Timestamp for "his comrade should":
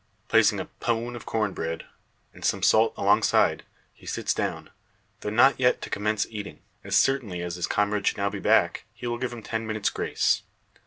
7.41-8.17